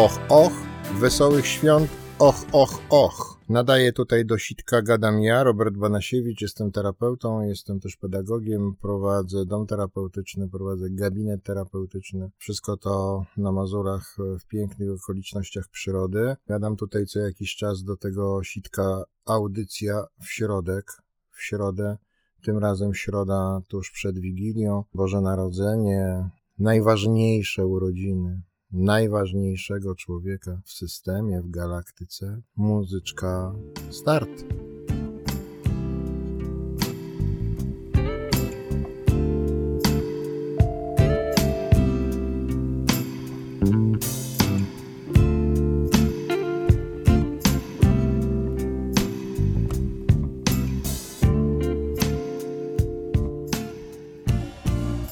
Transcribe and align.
Och, 0.00 0.18
och, 0.28 0.52
wesołych 1.00 1.46
świąt, 1.46 1.90
och, 2.18 2.46
och, 2.52 2.82
och. 2.90 3.38
Nadaję 3.48 3.92
tutaj 3.92 4.24
do 4.24 4.38
sitka 4.38 4.82
gadam 4.82 5.22
ja, 5.22 5.44
Robert 5.44 5.76
Banasiewicz, 5.76 6.40
jestem 6.40 6.72
terapeutą, 6.72 7.40
jestem 7.40 7.80
też 7.80 7.96
pedagogiem, 7.96 8.76
prowadzę 8.76 9.46
dom 9.46 9.66
terapeutyczny, 9.66 10.48
prowadzę 10.48 10.90
gabinet 10.90 11.42
terapeutyczny. 11.42 12.30
Wszystko 12.38 12.76
to 12.76 13.24
na 13.36 13.52
Mazurach 13.52 14.16
w 14.40 14.46
pięknych 14.46 14.90
okolicznościach 14.90 15.68
przyrody. 15.68 16.36
Gadam 16.46 16.76
tutaj 16.76 17.06
co 17.06 17.18
jakiś 17.18 17.56
czas 17.56 17.84
do 17.84 17.96
tego 17.96 18.44
sitka 18.44 19.04
audycja 19.26 20.04
w 20.22 20.28
środek, 20.28 21.02
w 21.30 21.42
środę. 21.42 21.96
Tym 22.44 22.58
razem 22.58 22.94
środa 22.94 23.60
tuż 23.68 23.90
przed 23.90 24.18
Wigilią, 24.18 24.84
Boże 24.94 25.20
Narodzenie, 25.20 26.28
najważniejsze 26.58 27.66
urodziny 27.66 28.42
najważniejszego 28.72 29.94
człowieka 29.94 30.60
w 30.64 30.72
systemie, 30.72 31.40
w 31.40 31.50
galaktyce. 31.50 32.40
Muzyczka 32.56 33.54
start. 33.90 34.44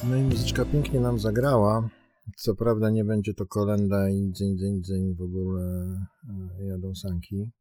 No 0.09 0.15
i 0.17 0.21
muzyczka 0.21 0.65
pięknie 0.65 0.99
nam 0.99 1.19
zagrała. 1.19 1.89
Co 2.41 2.55
prawda 2.55 2.89
nie 2.89 3.05
będzie 3.05 3.33
to 3.33 3.45
kolenda 3.45 4.09
i 4.09 4.31
dzień, 4.31 4.57
dzień, 4.57 4.83
dzień 4.83 5.15
w 5.15 5.21
ogóle 5.21 5.61
e, 6.59 6.65
jadą 6.65 6.95
sanki. 6.95 7.51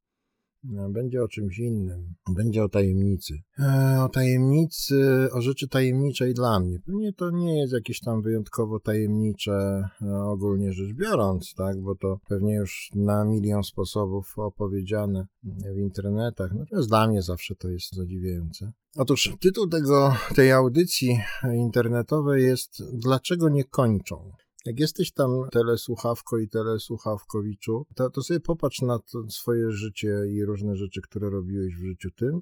E, 0.76 0.88
będzie 0.90 1.22
o 1.22 1.28
czymś 1.28 1.58
innym. 1.58 2.14
Będzie 2.36 2.64
o 2.64 2.68
tajemnicy. 2.68 3.34
E, 3.58 3.98
o 4.02 4.08
tajemnicy, 4.08 5.28
o 5.32 5.42
rzeczy 5.42 5.68
tajemniczej 5.68 6.34
dla 6.34 6.60
mnie. 6.60 6.80
Pewnie 6.86 7.12
to 7.12 7.30
nie 7.30 7.60
jest 7.60 7.72
jakieś 7.72 8.00
tam 8.00 8.22
wyjątkowo 8.22 8.80
tajemnicze, 8.80 9.88
ogólnie 10.24 10.72
rzecz 10.72 10.92
biorąc, 10.94 11.54
tak? 11.54 11.80
Bo 11.80 11.94
to 11.94 12.18
pewnie 12.28 12.54
już 12.54 12.90
na 12.94 13.24
milion 13.24 13.62
sposobów 13.62 14.32
opowiedziane 14.36 15.26
w 15.74 15.78
internetach. 15.78 16.52
Natomiast 16.54 16.88
dla 16.88 17.08
mnie 17.08 17.22
zawsze 17.22 17.54
to 17.54 17.68
jest 17.68 17.92
zadziwiające. 17.92 18.72
Otóż 18.96 19.36
tytuł 19.40 19.68
tego, 19.68 20.14
tej 20.34 20.52
audycji 20.52 21.20
internetowej 21.54 22.44
jest 22.44 22.82
Dlaczego 22.92 23.48
nie 23.48 23.64
kończą? 23.64 24.32
Jak 24.66 24.80
jesteś 24.80 25.12
tam 25.12 25.30
telesłuchawko 25.52 26.38
i 26.38 26.48
telesłuchawkowiczu, 26.48 27.86
to, 27.94 28.10
to 28.10 28.22
sobie 28.22 28.40
popatrz 28.40 28.82
na 28.82 28.98
swoje 29.28 29.70
życie 29.70 30.22
i 30.30 30.44
różne 30.44 30.76
rzeczy, 30.76 31.00
które 31.02 31.30
robiłeś 31.30 31.74
w 31.74 31.84
życiu 31.84 32.10
tym 32.10 32.40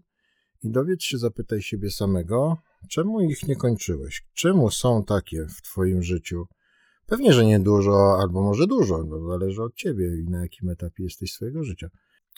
i 0.63 0.71
dowiedz 0.71 1.03
się, 1.03 1.19
zapytaj 1.19 1.63
siebie 1.63 1.91
samego, 1.91 2.57
czemu 2.91 3.21
ich 3.21 3.49
nie 3.49 3.57
kończyłeś? 3.57 4.27
Czemu 4.35 4.71
są 4.71 5.05
takie 5.05 5.47
w 5.47 5.63
twoim 5.63 6.03
życiu? 6.03 6.47
Pewnie, 7.07 7.33
że 7.33 7.45
nie 7.45 7.61
dużo, 7.61 8.19
albo 8.21 8.43
może 8.43 8.67
dużo, 8.67 9.05
no 9.05 9.29
zależy 9.29 9.63
od 9.63 9.75
ciebie 9.75 10.19
i 10.21 10.31
na 10.31 10.43
jakim 10.43 10.71
etapie 10.71 11.05
jesteś 11.05 11.33
swojego 11.33 11.65
życia. 11.65 11.89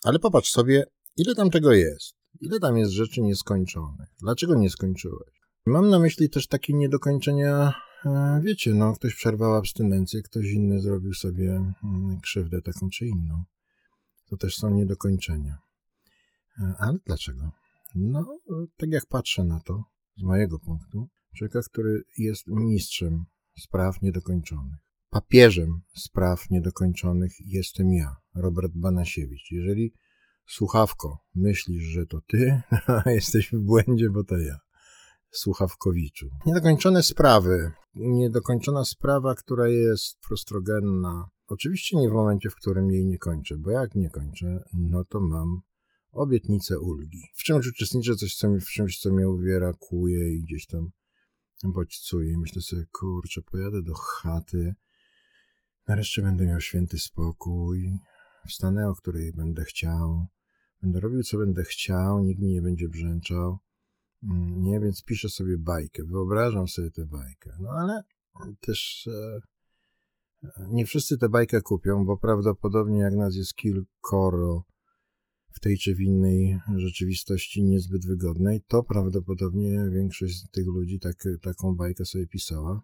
Ale 0.05 0.19
popatrz 0.19 0.51
sobie, 0.51 0.85
ile 1.17 1.35
tam 1.35 1.51
tego 1.51 1.73
jest? 1.73 2.15
Ile 2.41 2.61
tam 2.61 2.77
jest 2.79 2.93
rzeczy 2.93 3.21
nieskończonych? 3.23 4.09
Dlaczego 4.21 4.55
nie 4.55 4.71
skończyłeś? 4.71 5.41
Mam 5.67 5.91
na 5.91 5.99
myśli 5.99 6.31
też 6.31 6.47
takie 6.47 6.75
niedokończenia 6.75 7.73
wiecie, 8.43 8.75
no, 8.75 8.93
ktoś 8.93 9.15
przerwał 9.15 9.55
abstynencję, 9.55 10.23
ktoś 10.23 10.47
inny 10.47 10.81
zrobił 10.81 11.15
sobie 11.15 11.75
mm, 11.85 12.21
krzywdę 12.21 12.63
taką 12.63 12.91
czy 12.91 13.07
inną. 13.07 13.45
To 14.31 14.37
też 14.37 14.57
są 14.57 14.71
niedokończenia. 14.71 15.59
E, 16.59 16.75
ale 16.79 16.99
dlaczego? 17.07 17.51
No, 17.95 18.39
tak 18.77 18.91
jak 18.91 19.07
patrzę 19.07 19.45
na 19.45 19.61
to, 19.61 19.85
z 20.17 20.23
mojego 20.23 20.59
punktu, 20.59 21.09
człowieka, 21.37 21.61
który 21.63 22.05
jest 22.19 22.47
mistrzem 22.47 23.25
spraw 23.59 24.03
niedokończonych. 24.03 24.79
Papieżem 25.11 25.81
spraw 25.95 26.51
niedokończonych 26.51 27.33
jestem 27.41 27.93
ja, 27.93 28.17
Robert 28.35 28.73
Banasiewicz. 28.75 29.51
Jeżeli 29.51 29.93
słuchawko 30.47 31.19
myślisz, 31.35 31.85
że 31.85 32.07
to 32.07 32.21
ty, 32.21 32.63
jesteś 33.07 33.53
w 33.53 33.59
błędzie, 33.59 34.11
bo 34.11 34.25
to 34.25 34.39
ja. 34.39 34.59
Słuchawkowiczu. 35.31 36.29
Niedokończone 36.47 37.03
sprawy. 37.03 37.73
Niedokończona 37.95 38.85
sprawa, 38.85 39.35
która 39.35 39.69
jest 39.69 40.19
frustrogenna. 40.27 41.29
Oczywiście 41.49 41.97
nie 41.97 42.09
w 42.09 42.13
momencie, 42.13 42.51
w 42.51 42.55
którym 42.55 42.91
jej 42.91 43.07
nie 43.07 43.19
kończę, 43.19 43.57
bo 43.59 43.71
jak 43.71 43.95
nie 43.95 44.11
kończę, 44.11 44.65
no 44.73 45.05
to 45.05 45.21
mam 45.21 45.61
obietnicę 46.13 46.81
ulgi. 46.81 47.23
W 47.35 47.43
czymś 47.43 47.67
uczestniczę, 47.67 48.15
coś, 48.15 48.35
co 48.35 48.49
mi, 48.49 48.61
w 48.61 48.69
czymś, 48.69 49.01
co 49.01 49.13
mnie 49.13 49.29
uwiera, 49.29 49.73
kuje 49.73 50.33
i 50.35 50.43
gdzieś 50.43 50.67
tam 50.67 50.91
bodźcuje. 51.65 52.39
Myślę 52.39 52.63
sobie, 52.63 52.87
kurczę, 52.93 53.43
pojadę 53.43 53.83
do 53.83 53.95
chaty, 53.95 54.75
nareszcie 55.89 56.23
będę 56.23 56.47
miał 56.47 56.61
święty 56.61 56.99
spokój, 56.99 57.99
wstanę, 58.49 58.89
o 58.89 58.95
której 58.95 59.33
będę 59.33 59.65
chciał, 59.65 60.27
będę 60.83 61.01
robił, 61.01 61.23
co 61.23 61.39
będę 61.39 61.65
chciał, 61.65 62.25
nikt 62.25 62.41
mi 62.41 62.49
nie 62.49 62.63
będzie 62.63 62.89
brzęczał 62.89 63.59
nie, 64.57 64.81
więc 64.81 65.05
piszę 65.05 65.29
sobie 65.29 65.59
bajkę, 65.59 66.05
wyobrażam 66.05 66.69
sobie 66.69 66.91
tę 66.91 67.07
bajkę. 67.07 67.57
No 67.61 67.71
ale 67.71 68.03
też 68.61 69.07
e, 69.07 69.41
nie 70.69 70.87
wszyscy 70.87 71.19
tę 71.19 71.29
bajkę 71.29 71.61
kupią, 71.61 72.05
bo 72.05 72.17
prawdopodobnie 72.17 72.99
jak 72.99 73.15
nas 73.15 73.37
jest 73.37 73.55
kilkoro 73.55 74.65
w 75.53 75.61
tej 75.61 75.79
czy 75.79 75.95
w 75.95 76.01
innej 76.01 76.61
rzeczywistości 76.77 77.65
niezbyt 77.65 78.07
wygodnej, 78.07 78.63
to 78.69 78.83
prawdopodobnie 78.83 79.91
większość 79.93 80.39
z 80.39 80.51
tych 80.51 80.67
ludzi 80.67 81.01
tak, 81.01 81.17
taką 81.43 81.77
bajkę 81.77 82.05
sobie 82.05 82.27
pisała. 82.27 82.83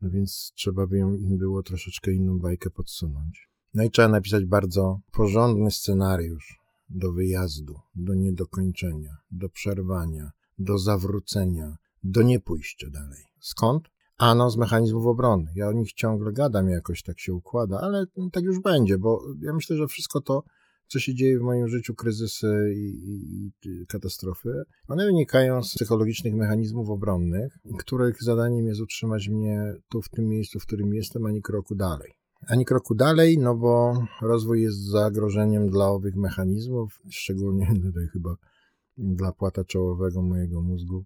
No 0.00 0.10
więc 0.10 0.52
trzeba 0.54 0.86
by 0.86 0.98
im 0.98 1.38
było 1.38 1.62
troszeczkę 1.62 2.12
inną 2.12 2.38
bajkę 2.38 2.70
podsunąć. 2.70 3.48
No 3.74 3.82
i 3.82 3.90
trzeba 3.90 4.08
napisać 4.08 4.44
bardzo 4.44 5.00
porządny 5.12 5.70
scenariusz, 5.70 6.63
do 6.88 7.12
wyjazdu, 7.12 7.74
do 7.94 8.14
niedokończenia, 8.14 9.16
do 9.30 9.48
przerwania, 9.48 10.30
do 10.58 10.78
zawrócenia, 10.78 11.76
do 12.02 12.22
niepójścia 12.22 12.90
dalej. 12.90 13.24
Skąd? 13.40 13.88
Ano 14.18 14.50
z 14.50 14.56
mechanizmów 14.56 15.06
obrony. 15.06 15.52
Ja 15.54 15.68
o 15.68 15.72
nich 15.72 15.92
ciągle 15.92 16.32
gadam, 16.32 16.68
jakoś 16.68 17.02
tak 17.02 17.20
się 17.20 17.34
układa, 17.34 17.80
ale 17.80 18.04
tak 18.32 18.44
już 18.44 18.60
będzie, 18.60 18.98
bo 18.98 19.22
ja 19.40 19.52
myślę, 19.52 19.76
że 19.76 19.86
wszystko 19.86 20.20
to, 20.20 20.42
co 20.86 20.98
się 20.98 21.14
dzieje 21.14 21.38
w 21.38 21.42
moim 21.42 21.68
życiu, 21.68 21.94
kryzysy 21.94 22.72
i, 22.76 22.78
i, 22.78 23.46
i, 23.68 23.86
katastrofy, 23.86 24.62
one 24.88 25.06
wynikają 25.06 25.62
z 25.62 25.74
psychologicznych 25.74 26.34
mechanizmów 26.34 26.90
obronnych, 26.90 27.58
których 27.78 28.22
zadaniem 28.22 28.66
jest 28.66 28.80
utrzymać 28.80 29.28
mnie 29.28 29.74
tu, 29.88 30.02
w 30.02 30.08
tym 30.08 30.28
miejscu, 30.28 30.60
w 30.60 30.66
którym 30.66 30.94
jestem, 30.94 31.26
ani 31.26 31.42
kroku 31.42 31.74
dalej 31.74 32.12
ani 32.48 32.64
kroku 32.64 32.94
dalej, 32.94 33.38
no 33.38 33.54
bo 33.54 34.04
rozwój 34.22 34.62
jest 34.62 34.78
zagrożeniem 34.78 35.70
dla 35.70 35.88
owych 35.88 36.16
mechanizmów, 36.16 37.00
szczególnie 37.10 37.66
tutaj 37.86 38.06
chyba 38.12 38.36
dla 38.98 39.32
płata 39.32 39.64
czołowego 39.64 40.22
mojego 40.22 40.62
mózgu, 40.62 41.04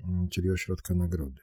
mm, 0.00 0.28
czyli 0.28 0.50
ośrodka 0.50 0.94
nagrody. 0.94 1.40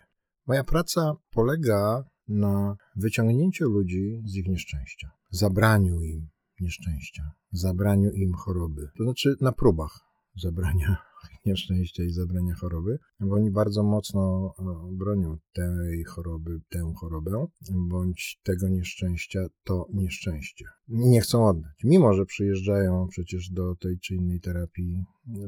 Moja 0.47 0.63
praca 0.63 1.13
polega 1.31 2.03
na 2.27 2.75
wyciągnięciu 2.95 3.69
ludzi 3.69 4.21
z 4.25 4.35
ich 4.35 4.47
nieszczęścia, 4.47 5.11
zabraniu 5.29 6.01
im 6.01 6.27
nieszczęścia, 6.59 7.31
zabraniu 7.51 8.11
im 8.11 8.33
choroby, 8.33 8.89
to 8.97 9.03
znaczy 9.03 9.35
na 9.41 9.51
próbach 9.51 9.99
zabrania 10.35 11.08
nieszczęścia 11.49 12.03
i 12.03 12.09
zabrania 12.09 12.55
choroby, 12.55 12.99
bo 13.19 13.35
oni 13.35 13.51
bardzo 13.51 13.83
mocno 13.83 14.53
e, 14.59 14.63
bronią 14.91 15.37
tej 15.53 16.03
choroby, 16.03 16.61
tę 16.69 16.93
chorobę, 16.95 17.47
bądź 17.71 18.39
tego 18.43 18.67
nieszczęścia, 18.67 19.39
to 19.63 19.87
nieszczęście. 19.93 20.65
Nie 20.87 21.21
chcą 21.21 21.47
oddać, 21.47 21.83
mimo 21.83 22.13
że 22.13 22.25
przyjeżdżają 22.25 23.07
przecież 23.07 23.49
do 23.49 23.75
tej 23.75 23.99
czy 23.99 24.15
innej 24.15 24.39
terapii 24.39 25.03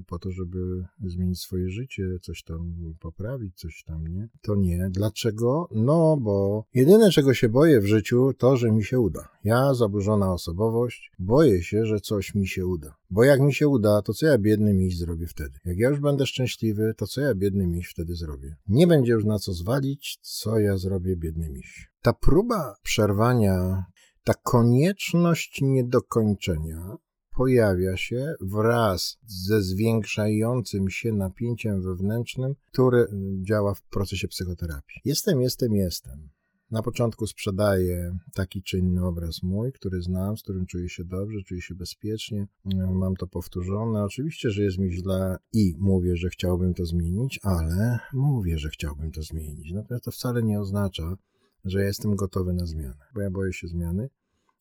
po 0.07 0.19
to, 0.19 0.31
żeby 0.31 0.85
zmienić 1.03 1.39
swoje 1.39 1.69
życie, 1.69 2.03
coś 2.21 2.43
tam 2.43 2.93
poprawić, 2.99 3.55
coś 3.55 3.83
tam 3.83 4.07
nie. 4.07 4.29
To 4.41 4.55
nie. 4.55 4.89
Dlaczego? 4.89 5.67
No, 5.71 6.17
bo 6.17 6.65
jedyne 6.73 7.11
czego 7.11 7.33
się 7.33 7.49
boję 7.49 7.81
w 7.81 7.85
życiu, 7.85 8.33
to, 8.37 8.57
że 8.57 8.71
mi 8.71 8.83
się 8.83 8.99
uda. 8.99 9.29
Ja, 9.43 9.73
zaburzona 9.73 10.33
osobowość, 10.33 11.11
boję 11.19 11.63
się, 11.63 11.85
że 11.85 11.99
coś 11.99 12.35
mi 12.35 12.47
się 12.47 12.65
uda. 12.65 12.95
Bo 13.09 13.23
jak 13.23 13.41
mi 13.41 13.53
się 13.53 13.67
uda, 13.67 14.01
to 14.01 14.13
co 14.13 14.25
ja 14.25 14.37
biedny 14.37 14.73
miś 14.73 14.97
zrobię 14.97 15.27
wtedy? 15.27 15.59
Jak 15.65 15.77
ja 15.77 15.89
już 15.89 15.99
będę 15.99 16.25
szczęśliwy, 16.25 16.93
to 16.97 17.07
co 17.07 17.21
ja 17.21 17.35
biedny 17.35 17.67
miś 17.67 17.87
wtedy 17.87 18.15
zrobię? 18.15 18.55
Nie 18.67 18.87
będzie 18.87 19.11
już 19.11 19.25
na 19.25 19.39
co 19.39 19.53
zwalić, 19.53 20.17
co 20.21 20.59
ja 20.59 20.77
zrobię 20.77 21.17
biedny 21.17 21.49
miś. 21.49 21.91
Ta 22.01 22.13
próba 22.13 22.75
przerwania, 22.83 23.85
ta 24.23 24.33
konieczność 24.33 25.61
niedokończenia 25.61 26.97
pojawia 27.35 27.97
się 27.97 28.33
wraz 28.41 29.17
ze 29.25 29.61
zwiększającym 29.61 30.89
się 30.89 31.13
napięciem 31.13 31.81
wewnętrznym, 31.81 32.55
które 32.65 33.07
działa 33.41 33.73
w 33.73 33.81
procesie 33.81 34.27
psychoterapii. 34.27 35.01
Jestem, 35.05 35.41
jestem, 35.41 35.75
jestem. 35.75 36.29
Na 36.71 36.81
początku 36.81 37.27
sprzedaję 37.27 38.17
taki 38.33 38.63
czy 38.63 38.79
inny 38.79 39.05
obraz 39.05 39.43
mój, 39.43 39.73
który 39.73 40.01
znam, 40.01 40.37
z 40.37 40.43
którym 40.43 40.65
czuję 40.65 40.89
się 40.89 41.03
dobrze, 41.03 41.43
czuję 41.43 41.61
się 41.61 41.75
bezpiecznie, 41.75 42.47
mam 42.93 43.15
to 43.15 43.27
powtórzone. 43.27 44.03
Oczywiście, 44.03 44.49
że 44.49 44.63
jest 44.63 44.77
mi 44.77 44.91
źle 44.91 45.37
i 45.53 45.75
mówię, 45.79 46.17
że 46.17 46.29
chciałbym 46.29 46.73
to 46.73 46.85
zmienić, 46.85 47.39
ale 47.43 47.99
mówię, 48.13 48.57
że 48.57 48.69
chciałbym 48.69 49.11
to 49.11 49.21
zmienić. 49.21 49.71
Natomiast 49.71 50.05
to 50.05 50.11
wcale 50.11 50.43
nie 50.43 50.59
oznacza, 50.59 51.17
że 51.65 51.83
jestem 51.83 52.15
gotowy 52.15 52.53
na 52.53 52.65
zmianę, 52.65 53.05
bo 53.13 53.21
ja 53.21 53.31
boję 53.31 53.53
się 53.53 53.67
zmiany 53.67 54.09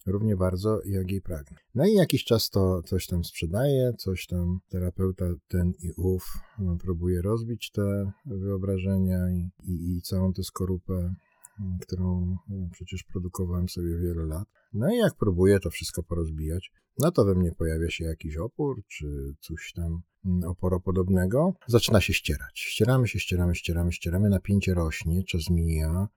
równie 0.07 0.37
bardzo, 0.37 0.81
jak 0.85 1.11
jej 1.11 1.23
pragnę. 1.23 1.57
No 1.75 1.87
i 1.87 1.93
jakiś 1.93 2.25
czas 2.25 2.51
to 2.51 2.83
coś 2.83 3.07
tam 3.07 3.25
sprzedaje, 3.25 3.93
coś 3.99 4.27
tam 4.27 4.61
terapeuta 4.69 5.25
ten 5.49 5.73
i 5.83 5.93
ów 5.97 6.39
no, 6.59 6.77
próbuje 6.77 7.23
rozbić 7.23 7.71
te 7.71 8.13
wyobrażenia 8.27 9.31
i, 9.31 9.51
i, 9.65 9.97
i 9.97 10.03
całą 10.03 10.33
tę 10.33 10.43
skorupę, 10.43 11.15
którą 11.81 12.37
no, 12.49 12.69
przecież 12.73 13.03
produkowałem 13.03 13.69
sobie 13.69 13.99
wiele 13.99 14.27
lat. 14.27 14.49
No 14.73 14.95
i 14.95 14.97
jak 14.97 15.15
próbuję 15.15 15.61
to 15.61 15.71
wszystko 15.71 16.03
porozbijać, 16.03 16.73
no 16.99 17.11
to 17.11 17.25
we 17.25 17.35
mnie 17.35 17.53
pojawia 17.53 17.91
się 17.91 18.05
jakiś 18.05 18.37
opór, 18.37 18.83
czy 18.89 19.35
coś 19.41 19.73
tam 19.73 20.03
mm, 20.25 20.45
oporopodobnego. 20.45 21.55
Zaczyna 21.67 22.01
się 22.01 22.13
ścierać. 22.13 22.61
Ścieramy 22.61 23.09
się, 23.09 23.21
ścieramy, 23.21 23.55
ścieramy, 23.55 23.93
ścieramy, 23.93 24.29
napięcie 24.29 24.75
rośnie, 24.75 25.25
czas 25.25 25.51
mija, 25.51 26.09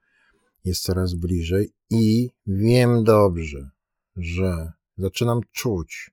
jest 0.65 0.83
coraz 0.83 1.13
bliżej 1.13 1.69
i 1.89 2.29
wiem 2.47 3.03
dobrze, 3.03 3.69
że 4.15 4.71
zaczynam 4.97 5.41
czuć, 5.51 6.11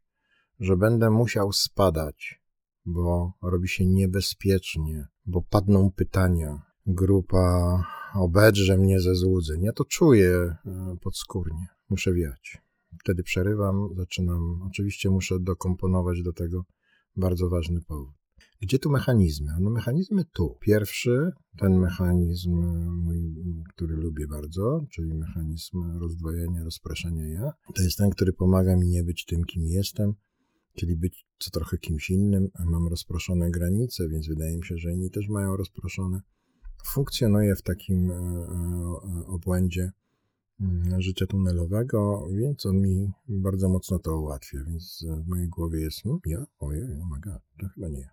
że 0.60 0.76
będę 0.76 1.10
musiał 1.10 1.52
spadać, 1.52 2.40
bo 2.86 3.32
robi 3.42 3.68
się 3.68 3.86
niebezpiecznie, 3.86 5.06
bo 5.26 5.42
padną 5.42 5.90
pytania. 5.90 6.62
Grupa 6.86 7.84
obedrze 8.14 8.78
mnie 8.78 9.00
ze 9.00 9.14
złudzeń. 9.14 9.62
Ja 9.62 9.72
to 9.72 9.84
czuję 9.84 10.28
e, 10.28 10.56
podskórnie. 11.00 11.66
Muszę 11.90 12.12
wiać. 12.12 12.58
Wtedy 13.00 13.22
przerywam, 13.22 13.88
zaczynam. 13.96 14.62
Oczywiście 14.62 15.10
muszę 15.10 15.40
dokomponować 15.40 16.22
do 16.22 16.32
tego 16.32 16.64
bardzo 17.16 17.48
ważny 17.48 17.80
powód. 17.80 18.19
Gdzie 18.60 18.78
tu 18.78 18.90
mechanizmy? 18.90 19.52
No 19.60 19.70
mechanizmy 19.70 20.24
tu. 20.24 20.56
Pierwszy, 20.60 21.32
ten 21.58 21.78
mechanizm 21.78 22.52
mój, 23.04 23.34
który 23.68 23.96
lubię 23.96 24.26
bardzo, 24.26 24.80
czyli 24.90 25.14
mechanizm 25.14 25.98
rozdwojenia, 25.98 26.64
rozpraszania 26.64 27.28
ja, 27.28 27.52
to 27.74 27.82
jest 27.82 27.98
ten, 27.98 28.10
który 28.10 28.32
pomaga 28.32 28.76
mi 28.76 28.88
nie 28.88 29.04
być 29.04 29.24
tym, 29.24 29.44
kim 29.44 29.62
jestem, 29.66 30.14
czyli 30.74 30.96
być 30.96 31.26
co 31.38 31.50
trochę 31.50 31.78
kimś 31.78 32.10
innym. 32.10 32.48
Mam 32.64 32.88
rozproszone 32.88 33.50
granice, 33.50 34.08
więc 34.08 34.28
wydaje 34.28 34.56
mi 34.56 34.64
się, 34.64 34.78
że 34.78 34.92
inni 34.92 35.10
też 35.10 35.28
mają 35.28 35.56
rozproszone. 35.56 36.20
Funkcjonuję 36.84 37.56
w 37.56 37.62
takim 37.62 38.10
e, 38.10 38.14
e, 38.14 39.26
obłędzie 39.26 39.92
życia 40.98 41.26
tunelowego, 41.26 42.28
więc 42.32 42.66
on 42.66 42.80
mi 42.80 43.12
bardzo 43.28 43.68
mocno 43.68 43.98
to 43.98 44.20
ułatwia, 44.20 44.58
więc 44.66 45.04
w 45.24 45.28
mojej 45.28 45.48
głowie 45.48 45.80
jest, 45.80 46.04
no, 46.04 46.18
ja, 46.26 46.44
ojej, 46.58 46.82
oh 46.84 47.08
my 47.14 47.20
god, 47.20 47.42
to 47.60 47.68
chyba 47.74 47.88
nie. 47.88 48.10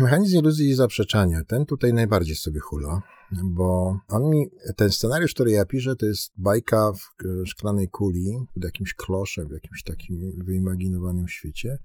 Mechanizm 0.00 0.38
iluzji 0.38 0.68
i 0.68 0.74
zaprzeczania, 0.74 1.44
ten 1.44 1.66
tutaj 1.66 1.92
najbardziej 1.92 2.36
sobie 2.36 2.60
hula, 2.60 3.02
bo 3.44 3.98
on 4.08 4.30
mi, 4.30 4.46
ten 4.76 4.90
scenariusz, 4.90 5.34
który 5.34 5.50
ja 5.50 5.64
piszę, 5.64 5.96
to 5.96 6.06
jest 6.06 6.32
bajka 6.36 6.92
w 6.92 7.14
szklanej 7.46 7.88
kuli, 7.88 8.46
pod 8.54 8.64
jakimś 8.64 8.94
kloszem, 8.94 9.48
w 9.48 9.52
jakimś 9.52 9.82
takim 9.82 10.32
wyimaginowanym 10.44 11.28
świecie, 11.28 11.78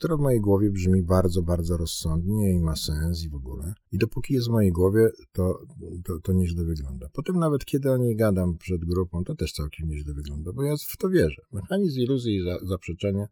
która 0.00 0.16
w 0.16 0.20
mojej 0.20 0.40
głowie 0.40 0.70
brzmi 0.70 1.02
bardzo, 1.02 1.42
bardzo 1.42 1.76
rozsądnie 1.76 2.52
i 2.52 2.60
ma 2.60 2.76
sens 2.76 3.24
i 3.24 3.28
w 3.28 3.34
ogóle. 3.34 3.74
I 3.92 3.98
dopóki 3.98 4.34
jest 4.34 4.46
w 4.48 4.50
mojej 4.50 4.72
głowie, 4.72 5.08
to, 5.32 5.62
to, 6.04 6.20
to 6.20 6.32
nieźle 6.32 6.64
wygląda. 6.64 7.08
Potem 7.12 7.38
nawet 7.38 7.64
kiedy 7.64 7.90
o 7.90 7.96
niej 7.96 8.16
gadam 8.16 8.58
przed 8.58 8.84
grupą, 8.84 9.24
to 9.24 9.34
też 9.34 9.52
całkiem 9.52 9.88
nieźle 9.88 10.14
wygląda, 10.14 10.52
bo 10.52 10.62
ja 10.62 10.74
w 10.88 10.96
to 10.96 11.08
wierzę. 11.08 11.42
Mechanizm 11.52 12.00
iluzji 12.00 12.36
i 12.36 12.44
za, 12.44 12.58
zaprzeczenia 12.62 13.26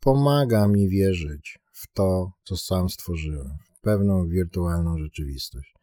pomaga 0.00 0.68
mi 0.68 0.88
wierzyć 0.88 1.58
w 1.72 1.92
to, 1.92 2.32
co 2.44 2.56
sam 2.56 2.88
stworzyłem, 2.88 3.50
w 3.76 3.80
pewną 3.80 4.28
wirtualną 4.28 4.98
rzeczywistość. 4.98 5.74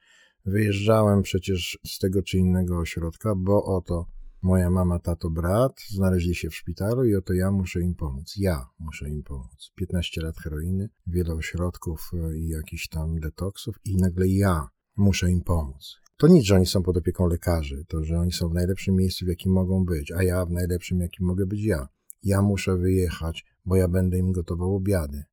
Wyjeżdżałem 0.45 1.21
przecież 1.21 1.79
z 1.87 1.99
tego 1.99 2.21
czy 2.23 2.37
innego 2.37 2.79
ośrodka, 2.79 3.35
bo 3.35 3.63
oto 3.63 4.05
Moja 4.47 4.69
mama, 4.69 4.99
tato, 4.99 5.29
brat 5.29 5.81
znaleźli 5.89 6.35
się 6.35 6.49
w 6.49 6.55
szpitalu 6.55 7.05
i 7.05 7.15
oto 7.15 7.33
ja 7.33 7.51
muszę 7.51 7.81
im 7.81 7.95
pomóc. 7.95 8.33
Ja 8.37 8.65
muszę 8.79 9.09
im 9.09 9.23
pomóc. 9.23 9.71
15 9.75 10.21
lat 10.21 10.37
heroiny, 10.37 10.89
wiele 11.07 11.33
ośrodków 11.33 12.11
e, 12.13 12.37
i 12.37 12.47
jakichś 12.47 12.87
tam 12.87 13.19
detoksów 13.19 13.75
i 13.85 13.97
nagle 13.97 14.27
ja 14.27 14.67
muszę 14.97 15.31
im 15.31 15.41
pomóc. 15.41 15.97
To 16.17 16.27
nic, 16.27 16.45
że 16.45 16.55
oni 16.55 16.65
są 16.65 16.83
pod 16.83 16.97
opieką 16.97 17.27
lekarzy, 17.27 17.85
to, 17.87 18.03
że 18.03 18.19
oni 18.19 18.31
są 18.31 18.49
w 18.49 18.53
najlepszym 18.53 18.95
miejscu, 18.95 19.25
w 19.25 19.27
jakim 19.27 19.51
mogą 19.51 19.85
być, 19.85 20.11
a 20.11 20.23
ja 20.23 20.45
w 20.45 20.51
najlepszym, 20.51 20.99
jakim 20.99 21.25
mogę 21.25 21.45
być 21.45 21.63
ja. 21.63 21.87
Ja 22.23 22.41
muszę 22.41 22.77
wyjechać, 22.77 23.45
bo 23.65 23.75
ja 23.75 23.87
będę 23.87 24.17
im 24.17 24.31
gotował 24.31 24.75
obiady. 24.75 25.23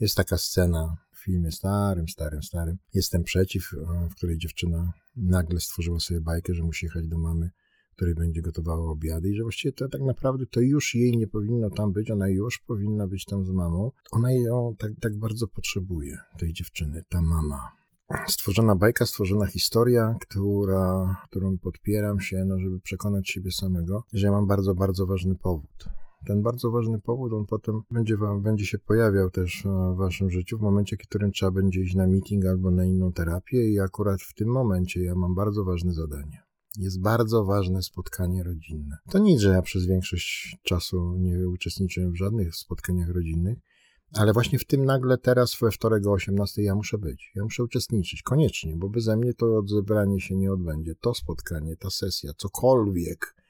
Jest 0.00 0.16
taka 0.16 0.38
scena 0.38 0.96
w 1.12 1.24
filmie 1.24 1.52
starym, 1.52 2.08
starym, 2.08 2.42
starym. 2.42 2.76
Jestem 2.94 3.24
przeciw, 3.24 3.74
e, 3.74 4.08
w 4.08 4.14
której 4.14 4.38
dziewczyna 4.38 4.92
nagle 5.16 5.60
stworzyła 5.60 6.00
sobie 6.00 6.20
bajkę, 6.20 6.54
że 6.54 6.62
musi 6.62 6.86
jechać 6.86 7.06
do 7.08 7.18
mamy 7.18 7.50
której 7.94 8.14
będzie 8.14 8.42
gotowała 8.42 8.90
obiady 8.90 9.30
i 9.30 9.34
że 9.34 9.42
właściwie 9.42 9.72
to 9.72 9.88
tak 9.88 10.00
naprawdę 10.00 10.46
to 10.46 10.60
już 10.60 10.94
jej 10.94 11.16
nie 11.16 11.26
powinno 11.26 11.70
tam 11.70 11.92
być, 11.92 12.10
ona 12.10 12.28
już 12.28 12.58
powinna 12.58 13.06
być 13.06 13.24
tam 13.24 13.44
z 13.44 13.50
mamą. 13.50 13.90
Ona 14.10 14.32
ją 14.32 14.74
tak, 14.78 14.92
tak 15.00 15.18
bardzo 15.18 15.48
potrzebuje, 15.48 16.18
tej 16.38 16.52
dziewczyny, 16.52 17.02
ta 17.08 17.22
mama. 17.22 17.72
Stworzona 18.26 18.76
bajka, 18.76 19.06
stworzona 19.06 19.46
historia, 19.46 20.16
która, 20.20 21.16
którą 21.24 21.58
podpieram 21.58 22.20
się, 22.20 22.44
no, 22.44 22.58
żeby 22.58 22.80
przekonać 22.80 23.28
siebie 23.28 23.52
samego, 23.52 24.04
że 24.12 24.26
ja 24.26 24.32
mam 24.32 24.46
bardzo, 24.46 24.74
bardzo 24.74 25.06
ważny 25.06 25.34
powód. 25.34 25.84
Ten 26.26 26.42
bardzo 26.42 26.70
ważny 26.70 27.00
powód, 27.00 27.32
on 27.32 27.46
potem 27.46 27.82
będzie, 27.90 28.16
wam, 28.16 28.42
będzie 28.42 28.66
się 28.66 28.78
pojawiał 28.78 29.30
też 29.30 29.64
w 29.94 29.96
waszym 29.96 30.30
życiu, 30.30 30.58
w 30.58 30.62
momencie, 30.62 30.96
w 30.96 31.00
którym 31.00 31.32
trzeba 31.32 31.52
będzie 31.52 31.80
iść 31.80 31.94
na 31.94 32.06
meeting 32.06 32.46
albo 32.46 32.70
na 32.70 32.84
inną 32.84 33.12
terapię 33.12 33.68
i 33.70 33.80
akurat 33.80 34.22
w 34.22 34.34
tym 34.34 34.48
momencie 34.48 35.02
ja 35.02 35.14
mam 35.14 35.34
bardzo 35.34 35.64
ważne 35.64 35.92
zadanie 35.92 36.43
jest 36.78 37.00
bardzo 37.00 37.44
ważne 37.44 37.82
spotkanie 37.82 38.42
rodzinne. 38.42 38.96
To 39.10 39.18
nic, 39.18 39.40
że 39.40 39.50
ja 39.50 39.62
przez 39.62 39.86
większość 39.86 40.56
czasu 40.62 41.16
nie 41.18 41.48
uczestniczyłem 41.48 42.12
w 42.12 42.16
żadnych 42.16 42.56
spotkaniach 42.56 43.08
rodzinnych, 43.08 43.58
ale 44.12 44.32
właśnie 44.32 44.58
w 44.58 44.64
tym 44.64 44.84
nagle 44.84 45.18
teraz 45.18 45.56
we 45.60 45.70
wtorek 45.70 46.06
o 46.06 46.12
18 46.12 46.62
ja 46.62 46.74
muszę 46.74 46.98
być. 46.98 47.32
Ja 47.34 47.42
muszę 47.44 47.62
uczestniczyć, 47.62 48.22
koniecznie, 48.22 48.76
bo 48.76 48.88
beze 48.88 49.16
mnie 49.16 49.34
to 49.34 49.56
odzebranie 49.56 50.20
się 50.20 50.36
nie 50.36 50.52
odbędzie. 50.52 50.94
To 51.00 51.14
spotkanie, 51.14 51.76
ta 51.76 51.90
sesja, 51.90 52.32
cokolwiek 52.36 53.43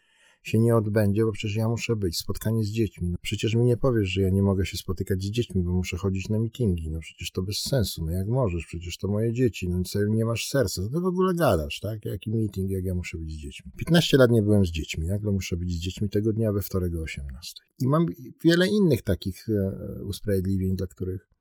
się 0.44 0.58
nie 0.58 0.76
odbędzie, 0.76 1.24
bo 1.24 1.32
przecież 1.32 1.56
ja 1.56 1.68
muszę 1.68 1.96
być. 1.96 2.18
Spotkanie 2.18 2.64
z 2.64 2.68
dziećmi. 2.68 3.10
No 3.10 3.16
przecież 3.22 3.54
mi 3.54 3.64
nie 3.64 3.76
powiesz, 3.76 4.08
że 4.08 4.22
ja 4.22 4.30
nie 4.30 4.42
mogę 4.42 4.66
się 4.66 4.76
spotykać 4.76 5.22
z 5.22 5.30
dziećmi, 5.30 5.62
bo 5.62 5.72
muszę 5.72 5.96
chodzić 5.96 6.28
na 6.28 6.38
mitingi. 6.38 6.90
No 6.90 7.00
przecież 7.00 7.30
to 7.30 7.42
bez 7.42 7.58
sensu. 7.58 8.04
No 8.04 8.12
jak 8.12 8.28
możesz? 8.28 8.66
Przecież 8.66 8.98
to 8.98 9.08
moje 9.08 9.32
dzieci. 9.32 9.68
No 9.68 9.82
co 9.84 10.04
nie 10.04 10.24
masz 10.24 10.48
serca. 10.48 10.82
Co 10.82 10.88
ty 10.88 11.00
w 11.00 11.04
ogóle 11.04 11.34
gadasz, 11.34 11.80
tak? 11.80 12.04
Jaki 12.04 12.30
meeting, 12.30 12.70
jak 12.70 12.84
ja 12.84 12.94
muszę 12.94 13.18
być 13.18 13.32
z 13.32 13.36
dziećmi? 13.36 13.72
15 13.76 14.16
lat 14.16 14.30
nie 14.30 14.42
byłem 14.42 14.66
z 14.66 14.70
dziećmi. 14.70 15.06
Nagle 15.06 15.32
muszę 15.32 15.56
być 15.56 15.72
z 15.72 15.78
dziećmi 15.78 16.08
tego 16.08 16.32
dnia 16.32 16.52
we 16.52 16.62
wtorek 16.62 16.94
o 16.94 17.02
18. 17.02 17.62
I 17.78 17.88
mam 17.88 18.06
wiele 18.44 18.68
innych 18.68 19.02
takich 19.02 19.48
e, 19.48 20.04
usprawiedliwień, 20.04 20.76
dla 20.76 20.86
których 20.86 21.30
e, 21.30 21.33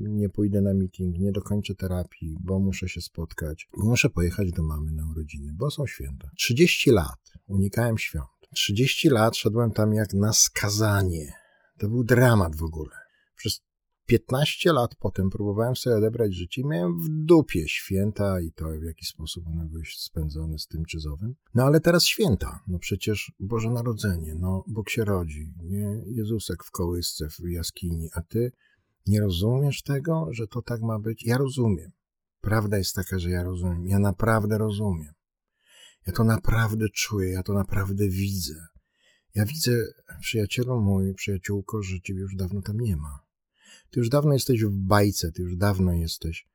nie 0.00 0.28
pójdę 0.28 0.60
na 0.60 0.74
meeting, 0.74 1.18
nie 1.18 1.32
dokończę 1.32 1.74
terapii, 1.74 2.36
bo 2.40 2.58
muszę 2.58 2.88
się 2.88 3.00
spotkać, 3.00 3.68
muszę 3.76 4.10
pojechać 4.10 4.52
do 4.52 4.62
mamy 4.62 4.92
na 4.92 5.10
urodziny, 5.10 5.52
bo 5.54 5.70
są 5.70 5.86
święta. 5.86 6.30
30 6.36 6.90
lat 6.90 7.32
unikałem 7.46 7.98
świąt. 7.98 8.26
30 8.54 9.08
lat 9.08 9.36
szedłem 9.36 9.70
tam 9.70 9.94
jak 9.94 10.14
na 10.14 10.32
skazanie. 10.32 11.32
To 11.78 11.88
był 11.88 12.04
dramat 12.04 12.56
w 12.56 12.62
ogóle. 12.62 12.96
Przez 13.36 13.60
15 14.06 14.72
lat 14.72 14.94
potem 14.94 15.30
próbowałem 15.30 15.76
sobie 15.76 15.96
odebrać 15.96 16.34
życie 16.34 16.62
i 16.62 16.66
miałem 16.66 17.00
w 17.00 17.08
dupie 17.08 17.68
święta 17.68 18.40
i 18.40 18.52
to, 18.52 18.68
w 18.80 18.82
jaki 18.82 19.06
sposób 19.06 19.46
one 19.46 19.66
były 19.66 19.82
spędzone 19.96 20.58
z 20.58 20.66
tym 20.66 20.84
czy 20.84 21.00
z 21.00 21.06
owym. 21.06 21.34
No 21.54 21.64
ale 21.64 21.80
teraz 21.80 22.04
święta. 22.04 22.60
No 22.68 22.78
przecież 22.78 23.32
Boże 23.40 23.70
Narodzenie, 23.70 24.34
no 24.34 24.64
Bóg 24.66 24.90
się 24.90 25.04
rodzi, 25.04 25.52
nie? 25.62 26.02
Jezusek 26.06 26.64
w 26.64 26.70
kołysce, 26.70 27.28
w 27.28 27.48
jaskini, 27.48 28.08
a 28.12 28.22
ty 28.22 28.52
nie 29.06 29.20
rozumiesz 29.20 29.82
tego, 29.82 30.28
że 30.30 30.46
to 30.46 30.62
tak 30.62 30.82
ma 30.82 30.98
być? 30.98 31.26
Ja 31.26 31.38
rozumiem. 31.38 31.92
Prawda 32.40 32.78
jest 32.78 32.94
taka, 32.94 33.18
że 33.18 33.30
ja 33.30 33.42
rozumiem. 33.42 33.86
Ja 33.86 33.98
naprawdę 33.98 34.58
rozumiem. 34.58 35.14
Ja 36.06 36.12
to 36.12 36.24
naprawdę 36.24 36.88
czuję, 36.88 37.30
ja 37.30 37.42
to 37.42 37.52
naprawdę 37.52 38.08
widzę. 38.08 38.66
Ja 39.34 39.44
widzę, 39.44 39.72
przyjacielu 40.20 40.80
mój, 40.80 41.14
przyjaciółko, 41.14 41.82
że 41.82 42.00
ciebie 42.00 42.20
już 42.20 42.36
dawno 42.36 42.62
tam 42.62 42.80
nie 42.80 42.96
ma. 42.96 43.20
Ty 43.90 44.00
już 44.00 44.08
dawno 44.08 44.32
jesteś 44.32 44.64
w 44.64 44.70
bajce, 44.70 45.32
ty 45.32 45.42
już 45.42 45.56
dawno 45.56 45.92
jesteś 45.92 46.46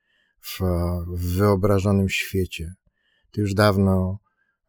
w, 0.41 0.59
w 1.07 1.35
wyobrażonym 1.35 2.09
świecie. 2.09 2.73
Ty 3.31 3.41
już 3.41 3.53
dawno 3.53 4.19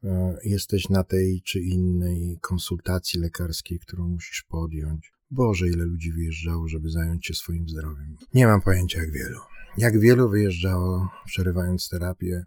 e, 0.05 0.37
jesteś 0.45 0.89
na 0.89 1.05
tej 1.05 1.43
czy 1.43 1.61
innej 1.61 2.39
konsultacji 2.41 3.21
lekarskiej, 3.21 3.79
którą 3.79 4.09
musisz 4.09 4.43
podjąć. 4.43 5.13
Boże, 5.33 5.69
ile 5.69 5.85
ludzi 5.85 6.13
wyjeżdżało, 6.13 6.69
żeby 6.69 6.91
zająć 6.91 7.27
się 7.27 7.35
swoim 7.35 7.69
zdrowiem. 7.69 8.17
Nie 8.35 8.47
mam 8.47 8.61
pojęcia 8.61 9.01
jak 9.01 9.13
wielu. 9.13 9.39
Jak 9.79 10.01
wielu 10.01 10.29
wyjeżdżało, 10.29 11.09
przerywając 11.25 11.89
terapię, 11.89 12.45